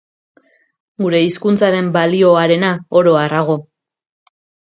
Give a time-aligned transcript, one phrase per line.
[1.03, 3.59] Gure hizkuntzaren balioarena, oro harrago.